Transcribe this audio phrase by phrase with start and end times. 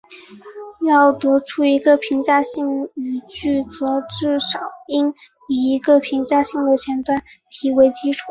[0.87, 5.13] 要得出一个评价性语句则至少应
[5.47, 7.03] 以一个评价性的前
[7.51, 8.19] 提为基础。